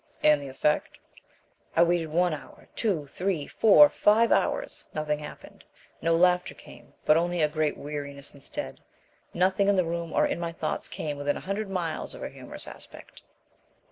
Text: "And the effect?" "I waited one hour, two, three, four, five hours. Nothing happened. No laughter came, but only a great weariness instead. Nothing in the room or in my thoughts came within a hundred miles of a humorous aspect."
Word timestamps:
"And 0.23 0.41
the 0.41 0.47
effect?" 0.47 0.97
"I 1.75 1.83
waited 1.83 2.07
one 2.07 2.33
hour, 2.33 2.67
two, 2.75 3.05
three, 3.05 3.45
four, 3.45 3.87
five 3.87 4.31
hours. 4.31 4.87
Nothing 4.95 5.19
happened. 5.19 5.63
No 6.01 6.15
laughter 6.15 6.55
came, 6.55 6.93
but 7.05 7.17
only 7.17 7.43
a 7.43 7.47
great 7.47 7.77
weariness 7.77 8.33
instead. 8.33 8.79
Nothing 9.31 9.67
in 9.67 9.75
the 9.75 9.85
room 9.85 10.11
or 10.11 10.25
in 10.25 10.39
my 10.39 10.53
thoughts 10.53 10.87
came 10.87 11.17
within 11.17 11.37
a 11.37 11.41
hundred 11.41 11.69
miles 11.69 12.15
of 12.15 12.23
a 12.23 12.29
humorous 12.29 12.67
aspect." 12.67 13.21